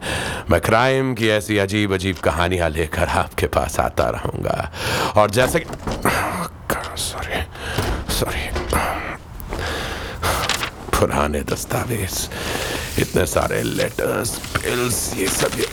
मैं 0.49 0.61
क्राइम 0.61 1.13
की 1.13 1.27
ऐसी 1.29 1.57
अजीब 1.57 1.93
अजीब 1.93 2.17
कहानियाँ 2.17 2.69
लेकर 2.69 3.07
आपके 3.07 3.47
पास 3.47 3.79
आता 3.79 4.09
रहूँगा। 4.09 4.71
और 5.15 5.31
जैसे 5.31 5.65
सॉरी 6.97 7.41
सॉरी। 8.13 8.49
पुराने 10.97 11.41
दस्तावेज़। 11.41 12.29
इतने 12.99 13.25
सारे 13.25 13.61
लेटर्स 13.63 14.29
बिल्स 14.55 14.97
ये 15.17 15.27
सब 15.27 15.59
ये 15.59 15.67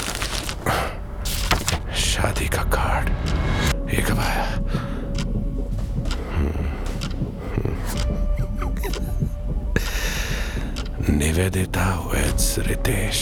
शादी 2.02 2.48
का 2.48 2.62
कार्ड 2.74 3.90
ये 3.90 4.02
कब 4.02 4.18
आया? 4.20 4.46
निवेदिता 11.10 11.86
वेड्स 12.06 12.48
रितेश। 12.68 13.20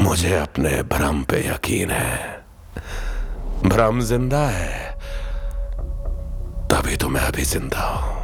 मुझे 0.00 0.34
अपने 0.36 0.82
भ्रम 0.92 1.22
पे 1.30 1.38
यकीन 1.48 1.90
है। 1.90 2.18
भ्रम 3.66 4.00
ज़िंदा 4.00 4.46
है। 4.48 4.79
तभी 6.90 6.96
तो 6.98 7.08
मैं 7.08 7.20
अभी 7.22 7.42
ज़िंदा 7.44 7.82
हूँ। 7.86 8.19